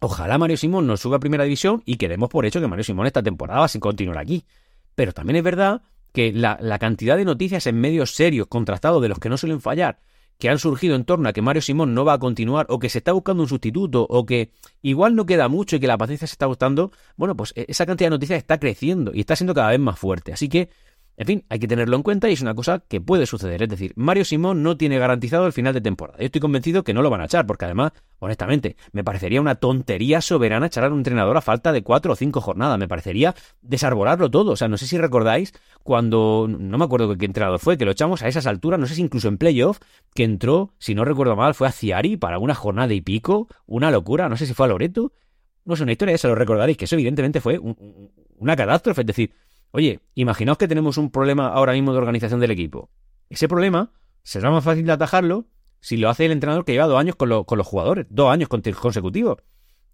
[0.00, 2.82] ojalá Mario Simón nos suba a primera división y que demos por hecho que Mario
[2.82, 4.46] Simón esta temporada va a continuar aquí.
[4.94, 5.82] Pero también es verdad
[6.14, 9.60] que la, la cantidad de noticias en medios serios, contrastados, de los que no suelen
[9.60, 10.00] fallar,
[10.40, 12.88] que han surgido en torno a que Mario Simón no va a continuar o que
[12.88, 14.50] se está buscando un sustituto o que
[14.82, 17.84] igual no queda mucho y que la paciencia se está gustando, bueno, pues e-, esa
[17.86, 20.32] cantidad de noticias está creciendo y está siendo cada vez más fuerte.
[20.32, 20.70] Así que
[21.20, 23.62] en fin, hay que tenerlo en cuenta y es una cosa que puede suceder.
[23.62, 26.18] Es decir, Mario Simón no tiene garantizado el final de temporada.
[26.18, 29.56] Yo estoy convencido que no lo van a echar, porque además, honestamente, me parecería una
[29.56, 32.78] tontería soberana echar a un entrenador a falta de cuatro o cinco jornadas.
[32.78, 34.52] Me parecería desarbolarlo todo.
[34.52, 35.52] O sea, no sé si recordáis
[35.82, 38.94] cuando, no me acuerdo qué entrenador fue, que lo echamos a esas alturas, no sé
[38.94, 39.78] si incluso en playoff,
[40.14, 43.46] que entró, si no recuerdo mal, fue a Ciari para una jornada y pico.
[43.66, 45.12] Una locura, no sé si fue a Loreto.
[45.66, 47.60] No sé, una historia, se lo recordaréis, que eso evidentemente fue
[48.38, 49.02] una catástrofe.
[49.02, 49.34] Es decir,
[49.72, 52.90] Oye, imaginaos que tenemos un problema ahora mismo de organización del equipo.
[53.28, 55.46] Ese problema será más fácil de atajarlo
[55.80, 59.38] si lo hace el entrenador que lleva dos años con, los jugadores, dos años consecutivos,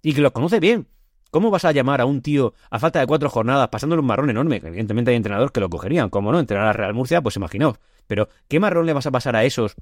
[0.03, 0.89] y que los conoce bien.
[1.31, 4.31] ¿Cómo vas a llamar a un tío a falta de cuatro jornadas pasándole un marrón
[4.31, 4.61] enorme?
[4.65, 7.79] Evidentemente hay entrenadores que lo cogerían, como no, entrenar a Real Murcia, pues imaginaos.
[8.07, 9.75] Pero, ¿qué marrón le vas a pasar a esos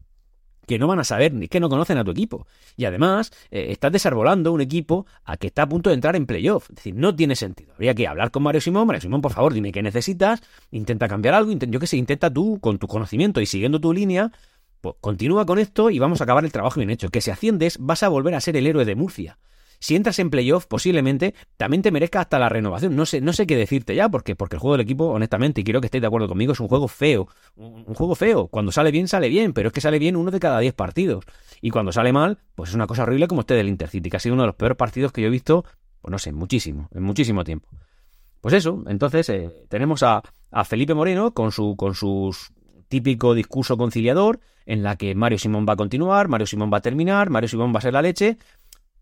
[0.66, 2.46] que no van a saber ni que no conocen a tu equipo.
[2.76, 6.26] Y además, eh, estás desarbolando un equipo a que está a punto de entrar en
[6.26, 6.70] playoff.
[6.70, 7.72] Es decir, no tiene sentido.
[7.74, 8.86] Habría que hablar con Mario Simón.
[8.86, 10.42] Mario Simón, por favor, dime qué necesitas.
[10.70, 11.52] Intenta cambiar algo.
[11.52, 14.32] yo qué sé, intenta tú, con tu conocimiento y siguiendo tu línea,
[14.80, 17.10] pues continúa con esto y vamos a acabar el trabajo bien hecho.
[17.10, 19.38] Que si asciendes, vas a volver a ser el héroe de Murcia
[19.84, 22.96] si entras en playoff, posiblemente también te merezca hasta la renovación.
[22.96, 25.64] No sé, no sé qué decirte ya, porque, porque el juego del equipo, honestamente, y
[25.64, 27.28] quiero que estéis de acuerdo conmigo, es un juego feo.
[27.56, 28.48] Un, juego feo.
[28.48, 31.26] Cuando sale bien, sale bien, pero es que sale bien uno de cada diez partidos.
[31.60, 34.20] Y cuando sale mal, pues es una cosa horrible como este del Intercity, que ha
[34.20, 35.66] sido uno de los peores partidos que yo he visto,
[36.00, 37.68] pues no sé, muchísimo, en muchísimo tiempo.
[38.40, 42.54] Pues eso, entonces eh, tenemos a, a, Felipe Moreno con su con sus
[42.88, 46.80] típico discurso conciliador en la que Mario Simón va a continuar, Mario Simón va a
[46.80, 48.38] terminar, Mario Simón va a ser la leche,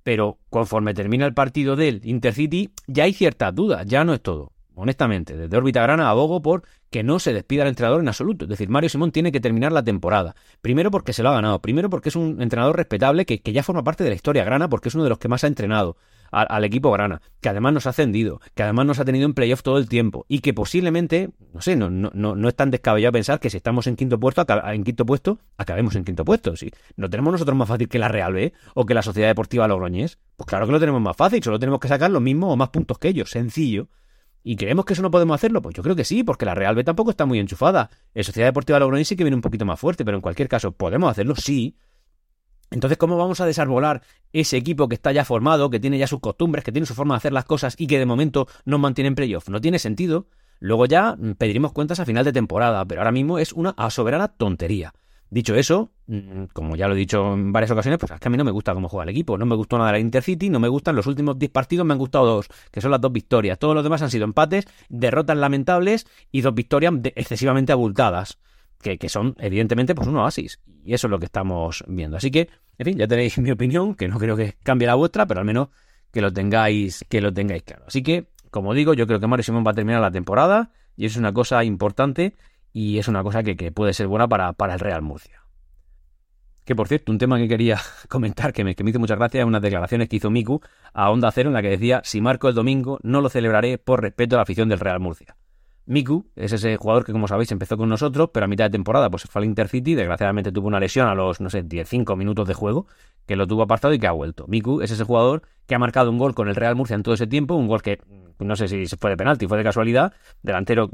[0.03, 4.53] pero conforme termina el partido del Intercity, ya hay ciertas dudas, ya no es todo.
[4.75, 8.47] Honestamente, desde órbita grana abogo por que no se despida el entrenador en absoluto.
[8.47, 10.35] Es decir, Mario Simón tiene que terminar la temporada.
[10.61, 13.63] Primero porque se lo ha ganado, primero porque es un entrenador respetable que, que ya
[13.63, 15.97] forma parte de la historia grana porque es uno de los que más ha entrenado
[16.33, 19.63] al, equipo grana, que además nos ha ascendido, que además nos ha tenido en playoff
[19.63, 23.39] todo el tiempo y que posiblemente, no sé, no, no, no, es tan descabellado pensar
[23.39, 26.57] que si estamos en quinto puesto, en quinto puesto, acabemos en quinto puesto.
[26.57, 29.69] Si no tenemos nosotros más fácil que la Real B o que la Sociedad Deportiva
[29.69, 32.57] Logroñés, pues claro que lo tenemos más fácil, solo tenemos que sacar los mismos o
[32.57, 33.89] más puntos que ellos, sencillo.
[34.45, 35.63] ¿Y creemos que eso no podemos hacerlo?
[35.63, 37.91] Pues yo creo que sí, porque la Real B tampoco está muy enchufada.
[38.15, 40.73] La Sociedad Deportiva Logroñés sí que viene un poquito más fuerte, pero en cualquier caso,
[40.73, 41.37] ¿podemos hacerlo?
[41.37, 41.77] Sí.
[42.73, 46.21] Entonces, ¿cómo vamos a desarbolar ese equipo que está ya formado, que tiene ya sus
[46.21, 49.09] costumbres, que tiene su forma de hacer las cosas y que de momento no mantiene
[49.09, 49.49] en playoff?
[49.49, 50.27] No tiene sentido.
[50.59, 54.29] Luego ya mm, pediremos cuentas a final de temporada, pero ahora mismo es una soberana
[54.29, 54.95] tontería.
[55.29, 58.31] Dicho eso, mm, como ya lo he dicho en varias ocasiones, pues es que a
[58.31, 59.37] mí no me gusta cómo juega el equipo.
[59.37, 61.99] No me gustó nada la Intercity, no me gustan los últimos 10 partidos, me han
[61.99, 63.59] gustado dos, que son las dos victorias.
[63.59, 68.39] Todos los demás han sido empates, derrotas lamentables y dos victorias excesivamente abultadas
[68.83, 70.61] que, son evidentemente pues un oasis.
[70.85, 72.17] Y eso es lo que estamos viendo.
[72.17, 75.27] Así que, en fin, ya tenéis mi opinión, que no creo que cambie la vuestra,
[75.27, 75.69] pero al menos
[76.11, 77.85] que lo tengáis, que lo tengáis claro.
[77.87, 81.07] Así que, como digo, yo creo que Mario Simón va a terminar la temporada y
[81.07, 82.35] es una cosa importante
[82.73, 85.43] y es una cosa que, puede ser buena para, para, el Real Murcia.
[86.65, 89.43] Que por cierto, un tema que quería comentar que me, que me hizo muchas gracias
[89.43, 90.61] es unas declaraciones que hizo Miku
[90.93, 94.03] a Onda Cero en la que decía: Si marco el domingo, no lo celebraré por
[94.03, 95.37] respeto a la afición del Real Murcia.
[95.87, 99.11] Miku es ese jugador que, como sabéis, empezó con nosotros, pero a mitad de temporada
[99.11, 102.55] pues fue al Intercity, desgraciadamente tuvo una lesión a los, no sé, 10-5 minutos de
[102.55, 102.87] juego,
[103.27, 104.47] que lo tuvo apartado y que ha vuelto.
[104.49, 107.15] Miku es ese jugador que ha marcado un gol con el Real Murcia en todo
[107.15, 107.99] ese tiempo, un gol que
[108.39, 110.91] no sé si fue de penalti, fue de casualidad, delantero,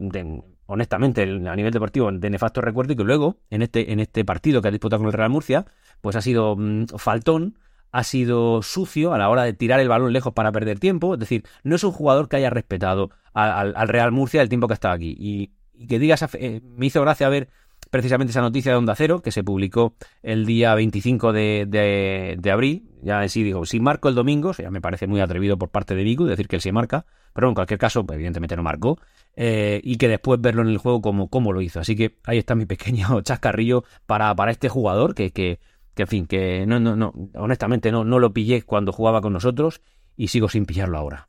[0.66, 4.62] honestamente, a nivel deportivo, de nefasto recuerdo, y que luego, en este, en este partido
[4.62, 5.66] que ha disputado con el Real Murcia,
[6.00, 7.58] pues ha sido mm, faltón,
[7.90, 11.14] ha sido sucio a la hora de tirar el balón lejos para perder tiempo.
[11.14, 13.10] Es decir, no es un jugador que haya respetado
[13.44, 15.14] al, Real Murcia el tiempo que ha estado aquí.
[15.18, 15.50] Y,
[15.86, 17.48] que digas, eh, me hizo gracia ver
[17.90, 22.90] precisamente esa noticia de Onda Cero que se publicó el día 25 de, de, abril.
[23.02, 25.94] Ya en sí digo, si marco el domingo, ya me parece muy atrevido por parte
[25.94, 28.98] de Vigo decir que él se marca, pero en cualquier caso, evidentemente no marcó.
[29.36, 31.78] Eh, y que después verlo en el juego como, como lo hizo.
[31.78, 35.60] Así que ahí está mi pequeño chascarrillo para, para este jugador que, que
[35.98, 39.32] que en fin, que no, no, no, honestamente no, no lo pillé cuando jugaba con
[39.32, 39.80] nosotros
[40.16, 41.28] y sigo sin pillarlo ahora.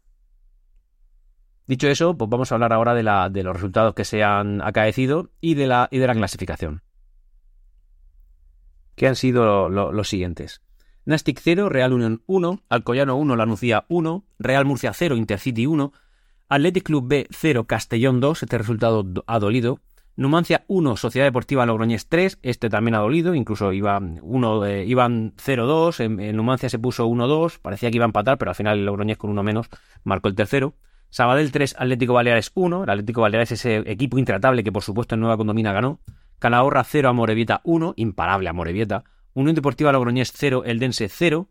[1.69, 4.59] Dicho eso, pues vamos a hablar ahora de, la, de los resultados que se han
[4.59, 6.81] acaecido y de la, y de la clasificación.
[8.95, 10.63] Que han sido los siguientes.
[11.05, 15.93] Nastic 0, Real Unión 1, Alcoyano 1, Lanucía 1, Real Murcia 0, Intercity 1,
[16.47, 19.79] Athletic Club B 0, Castellón 2, este resultado ha dolido,
[20.15, 25.35] Numancia 1, Sociedad Deportiva Logroñés 3, este también ha dolido, incluso iban, uno, eh, iban
[25.35, 28.85] 0-2, en, Numancia se puso 1-2, parecía que iba a empatar, pero al final el
[28.87, 29.69] Logroñés con uno menos
[30.03, 30.73] marcó el tercero.
[31.09, 35.15] Sabadell 3, Atlético Baleares 1, el Atlético Baleares es ese equipo intratable que por supuesto
[35.15, 35.99] en Nueva Condomina ganó.
[36.37, 39.03] Calahorra 0, Amorebieta 1, imparable Amorebieta.
[39.33, 41.49] Unión Deportiva Logroñés 0, Eldense 0.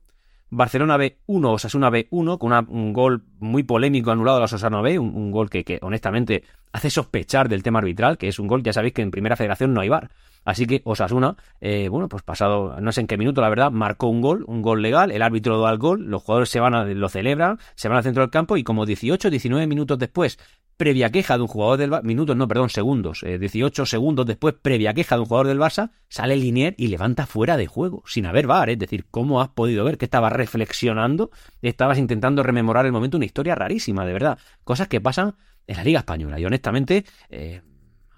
[0.51, 4.81] Barcelona B 1, Osasuna B 1, con un gol muy polémico anulado a la Osasuna
[4.81, 8.73] B, un, gol que, honestamente hace sospechar del tema arbitral, que es un gol, ya
[8.73, 10.11] sabéis que en Primera Federación no hay bar.
[10.49, 14.07] Así que Osasuna, eh, bueno, pues pasado no sé en qué minuto, la verdad, marcó
[14.07, 16.87] un gol, un gol legal, el árbitro da el gol, los jugadores se van a,
[16.87, 20.39] lo celebran, se van al centro del campo y como 18, 19 minutos después
[20.79, 24.55] previa queja de un jugador del Barça, minutos, no, perdón, segundos, 18 eh, segundos después,
[24.55, 28.25] previa queja de un jugador del Barça, sale Linier y levanta fuera de juego, sin
[28.25, 31.31] haber VAR, es decir, ¿cómo has podido ver que estabas reflexionando?
[31.61, 35.35] Estabas intentando rememorar el momento, una historia rarísima, de verdad, cosas que pasan
[35.67, 37.61] en la Liga Española y honestamente eh,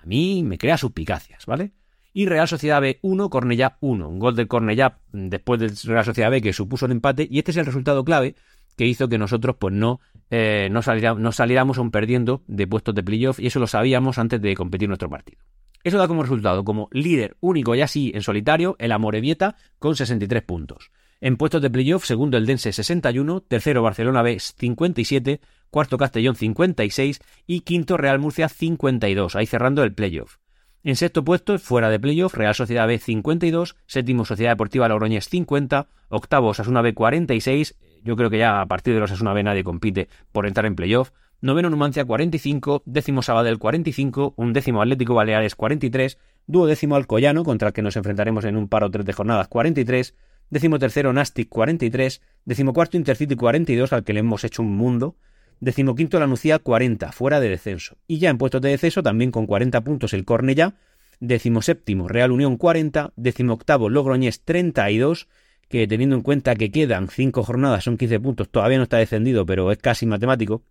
[0.01, 1.73] a mí me crea suspicacias, ¿vale?
[2.13, 6.31] Y Real Sociedad B 1, Cornellá 1, un gol del Cornellá después del Real Sociedad
[6.31, 8.35] B que supuso el empate y este es el resultado clave
[8.77, 13.39] que hizo que nosotros pues no, eh, no, saliéramos aún perdiendo de puestos de playoff
[13.39, 15.41] y eso lo sabíamos antes de competir nuestro partido.
[15.83, 20.43] Eso da como resultado como líder único y así en solitario el Amorebieta con 63
[20.43, 20.91] puntos.
[21.21, 27.21] En puestos de playoff, segundo el Dense 61, tercero Barcelona B 57, cuarto Castellón 56
[27.47, 30.39] y quinto Real Murcia 52, ahí cerrando el playoff.
[30.83, 35.89] En sexto puesto, fuera de playoff, Real Sociedad B 52, séptimo Sociedad Deportiva Logroñés 50,
[36.09, 39.63] octavo Osasuna B 46, yo creo que ya a partir de los Osasuna B nadie
[39.63, 41.11] compite por entrar en playoff,
[41.43, 46.17] noveno Numancia 45, décimo Sabadell 45, un décimo Atlético Baleares 43,
[46.47, 50.17] duodécimo Alcoyano, contra el que nos enfrentaremos en un par o tres de jornadas 43,
[50.49, 55.17] décimo tercero Nastic 43, décimo cuarto Intercity 42, al que le hemos hecho un mundo,
[55.61, 57.99] Decimoquinto la Nucía 40, fuera de descenso.
[58.07, 60.75] Y ya en puestos de descenso también con 40 puntos el Cornellá.
[61.21, 63.13] Decimoséptimo Real Unión 40.
[63.17, 65.29] Decimoctavo Logroñés 32.
[65.69, 69.47] Que teniendo en cuenta que quedan 5 jornadas, son 15 puntos, todavía no está descendido,
[69.47, 70.65] pero es casi matemático.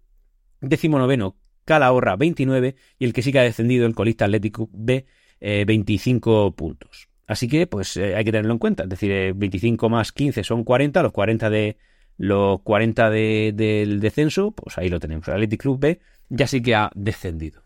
[0.59, 2.75] Décimo noveno Calahorra 29.
[2.97, 5.05] Y el que sí que ha descendido, el colista Atlético B,
[5.39, 7.09] 25 eh, puntos.
[7.27, 8.83] Así que, pues eh, hay que tenerlo en cuenta.
[8.83, 11.77] Es decir, 25 eh, más 15 son 40, los 40 de,
[12.19, 15.27] los 40 del descenso, pues ahí lo tenemos.
[15.27, 17.63] El Athletic Club B ya sí que ha descendido.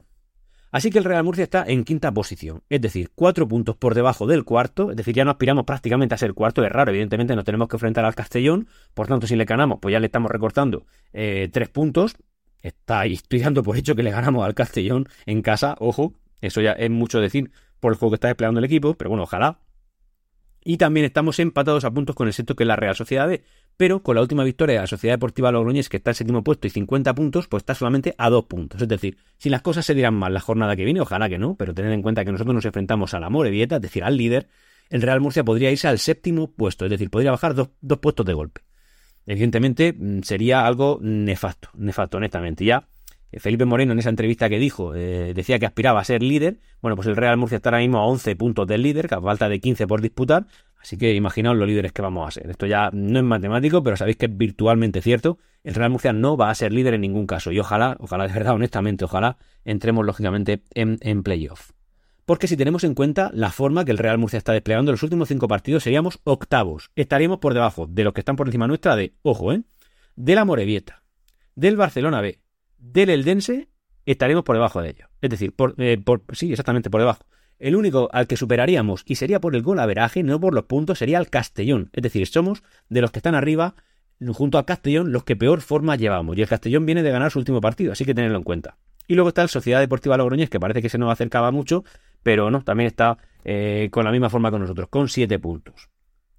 [0.72, 4.26] Así que el Real Murcia está en quinta posición, es decir, cuatro puntos por debajo
[4.26, 7.44] del cuarto, es decir, ya no aspiramos prácticamente a ser cuarto, es raro, evidentemente no
[7.44, 10.88] tenemos que enfrentar al Castellón, por tanto si le ganamos, pues ya le estamos recortando
[11.14, 12.16] eh, tres puntos,
[12.64, 16.90] está, estoy por hecho que le ganamos al Castellón en casa, ojo, eso ya es
[16.90, 19.60] mucho decir por el juego que está desplegando el equipo, pero bueno, ojalá.
[20.66, 23.44] Y también estamos empatados a puntos con el sexto que es la Real Sociedad B,
[23.78, 26.68] pero con la última victoria de la Sociedad Deportiva Logroñés, que está en séptimo puesto
[26.68, 28.82] y 50 puntos, pues está solamente a dos puntos.
[28.82, 31.56] Es decir, si las cosas se dirán mal la jornada que viene, ojalá que no,
[31.56, 34.48] pero tened en cuenta que nosotros nos enfrentamos a la Morevieta, es decir, al líder,
[34.90, 38.26] el Real Murcia podría irse al séptimo puesto, es decir, podría bajar dos, dos puestos
[38.26, 38.62] de golpe.
[39.26, 42.66] Evidentemente mm, sería algo nefasto, nefasto, honestamente.
[42.66, 42.88] Ya
[43.32, 46.60] eh, Felipe Moreno en esa entrevista que dijo, eh, decía que aspiraba a ser líder.
[46.82, 49.22] Bueno, pues el Real Murcia está ahora mismo a 11 puntos del líder, que a
[49.22, 50.46] falta de 15 por disputar.
[50.84, 52.50] Así que imaginaos los líderes que vamos a ser.
[52.50, 55.38] Esto ya no es matemático, pero sabéis que es virtualmente cierto.
[55.64, 57.54] El Real Murcia no va a ser líder en ningún caso.
[57.54, 61.72] Y ojalá, ojalá de verdad, honestamente, ojalá entremos lógicamente en, en playoff.
[62.26, 65.04] Porque si tenemos en cuenta la forma que el Real Murcia está desplegando en los
[65.04, 66.92] últimos cinco partidos, seríamos octavos.
[66.98, 69.64] Estaríamos por debajo de los que están por encima nuestra de, ojo, ¿eh?
[70.18, 71.02] De la Morevieta,
[71.56, 72.40] del Barcelona B,
[72.78, 73.70] del Eldense
[74.06, 75.10] estaríamos por debajo de ellos.
[75.22, 77.24] Es decir, por, eh, por, sí, exactamente por debajo.
[77.64, 81.00] El único al que superaríamos, y sería por el gol averaje, no por los puntos,
[81.00, 81.90] sería el Castellón.
[81.94, 83.76] Es decir, somos de los que están arriba,
[84.34, 86.38] junto al Castellón, los que peor forma llevamos.
[86.38, 88.76] Y el Castellón viene de ganar su último partido, así que tenerlo en cuenta.
[89.08, 91.86] Y luego está el Sociedad Deportiva Logroñés, que parece que se nos acercaba mucho,
[92.22, 95.88] pero no, también está eh, con la misma forma con nosotros, con 7 puntos.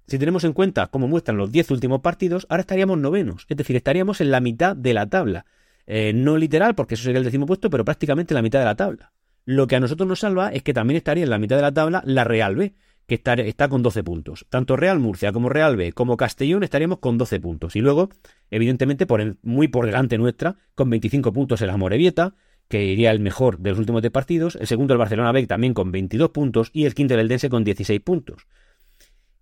[0.05, 3.75] Si tenemos en cuenta cómo muestran los 10 últimos partidos, ahora estaríamos novenos, es decir,
[3.75, 5.47] estaríamos en la mitad de la tabla.
[5.87, 8.65] Eh, no literal, porque eso sería el décimo puesto, pero prácticamente en la mitad de
[8.65, 9.11] la tabla.
[9.45, 11.73] Lo que a nosotros nos salva es que también estaría en la mitad de la
[11.73, 12.73] tabla la Real B,
[13.05, 14.47] que está, está, con 12 puntos.
[14.49, 17.75] Tanto Real Murcia como Real B como Castellón estaríamos con 12 puntos.
[17.75, 18.09] Y luego,
[18.49, 22.33] evidentemente, por muy por delante nuestra, con 25 puntos el Amorebieta,
[22.67, 24.55] que iría el mejor de los últimos 10 partidos.
[24.55, 26.71] El segundo el Barcelona B también con 22 puntos.
[26.73, 28.47] Y el quinto el Eldense con 16 puntos.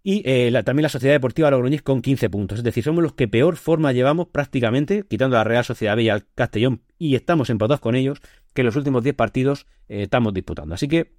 [0.05, 2.57] Y eh, también la Sociedad Deportiva Logroñés con 15 puntos.
[2.57, 6.03] Es decir, somos los que peor forma llevamos prácticamente, quitando a la Real Sociedad B
[6.03, 8.19] y al Castellón, y estamos empatados con ellos,
[8.53, 10.75] que en los últimos 10 partidos eh, estamos disputando.
[10.75, 11.13] Así que,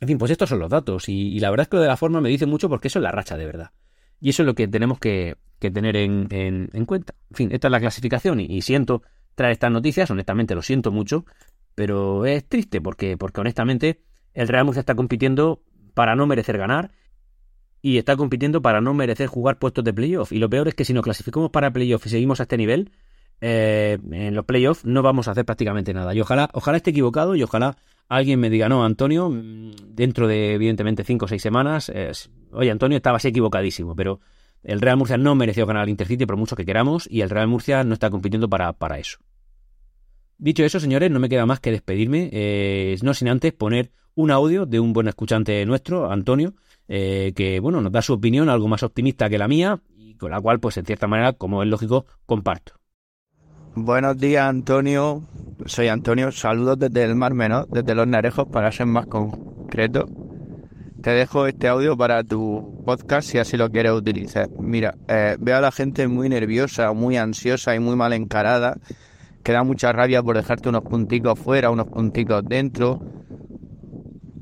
[0.00, 1.08] en fin, pues estos son los datos.
[1.08, 3.02] Y, la verdad es que lo de la forma me dice mucho porque eso es
[3.02, 3.70] la racha de verdad.
[4.20, 7.14] Y eso es lo que tenemos que, tener en, cuenta.
[7.30, 9.02] En fin, esta es la clasificación y, siento
[9.34, 11.24] traer estas noticias, honestamente lo siento mucho,
[11.74, 14.02] pero es triste porque, porque honestamente
[14.34, 15.62] el Real Murcia está compitiendo
[15.94, 16.90] para no merecer ganar
[17.82, 20.32] y está compitiendo para no merecer jugar puestos de playoff.
[20.32, 22.90] Y lo peor es que si nos clasificamos para playoff y seguimos a este nivel,
[23.40, 26.14] eh, en los playoffs no vamos a hacer prácticamente nada.
[26.14, 27.76] Y ojalá, ojalá esté equivocado y ojalá
[28.08, 31.90] alguien me diga, no, Antonio, mm, dentro de evidentemente cinco o seis semanas,
[32.52, 34.20] oye, Antonio estaba así equivocadísimo, pero
[34.62, 37.48] el Real Murcia no mereció ganar al Intercity por mucho que queramos y el Real
[37.48, 39.18] Murcia no está compitiendo para, para eso.
[40.38, 44.30] Dicho eso, señores, no me queda más que despedirme, eh, no sin antes poner un
[44.30, 46.54] audio de un buen escuchante nuestro, Antonio,
[46.92, 50.32] eh, que bueno, nos da su opinión algo más optimista que la mía y con
[50.32, 52.72] la cual, pues en cierta manera, como es lógico, comparto.
[53.76, 55.22] Buenos días, Antonio.
[55.66, 56.32] Soy Antonio.
[56.32, 60.08] Saludos desde el Mar Menor, desde Los Narejos, para ser más concreto.
[61.00, 64.50] Te dejo este audio para tu podcast si así lo quieres utilizar.
[64.58, 68.78] Mira, eh, veo a la gente muy nerviosa, muy ansiosa y muy mal encarada.
[69.44, 73.00] Que da mucha rabia por dejarte unos punticos fuera, unos punticos dentro.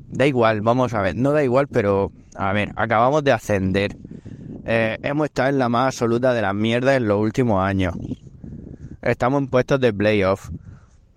[0.07, 3.97] Da igual, vamos a ver, no da igual, pero a ver, acabamos de ascender.
[4.65, 7.93] Eh, hemos estado en la más absoluta de las mierdas en los últimos años.
[9.01, 10.49] Estamos en puestos de playoff.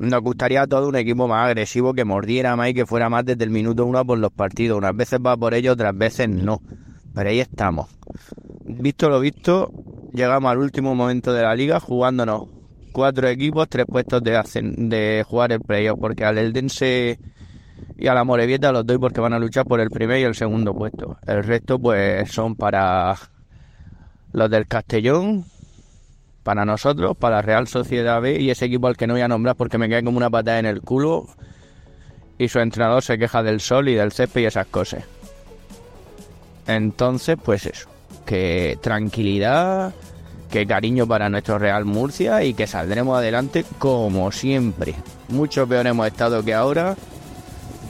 [0.00, 3.44] Nos gustaría todo un equipo más agresivo que mordiera más y que fuera más desde
[3.44, 4.78] el minuto uno por los partidos.
[4.78, 6.61] Unas veces va por ello, otras veces no.
[7.14, 7.88] Pero ahí estamos.
[8.64, 9.70] Visto lo visto,
[10.12, 12.48] llegamos al último momento de la liga jugándonos
[12.90, 14.42] cuatro equipos, tres puestos de,
[14.76, 16.00] de jugar el playoff.
[16.00, 17.20] Porque al Eldense
[17.96, 20.35] y a la Morevieta los doy porque van a luchar por el primer y el
[20.35, 21.18] segundo puesto.
[21.26, 23.16] El resto pues son para
[24.33, 25.44] los del Castellón,
[26.42, 29.57] para nosotros, para Real Sociedad B y ese equipo al que no voy a nombrar
[29.57, 31.26] porque me cae como una patada en el culo
[32.38, 35.05] y su entrenador se queja del sol y del césped y esas cosas.
[36.66, 37.88] Entonces, pues eso,
[38.24, 39.92] que tranquilidad,
[40.50, 44.94] que cariño para nuestro Real Murcia y que saldremos adelante como siempre.
[45.28, 46.96] Mucho peor hemos estado que ahora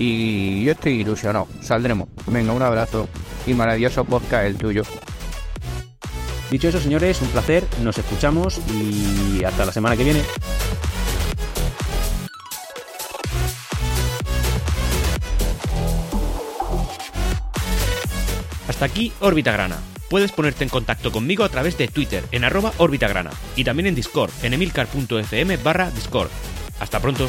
[0.05, 1.47] y yo estoy ilusionado.
[1.61, 2.09] Saldremos.
[2.27, 3.09] Venga, un abrazo
[3.47, 4.83] y maravilloso podcast el tuyo.
[6.51, 7.65] Dicho eso, señores, un placer.
[7.83, 10.23] Nos escuchamos y hasta la semana que viene.
[18.69, 19.79] Hasta aquí Órbita Grana.
[20.11, 23.95] Puedes ponerte en contacto conmigo a través de Twitter en arroba Grana y también en
[23.95, 26.29] Discord en emilcar.fm barra Discord.
[26.81, 27.29] Hasta pronto.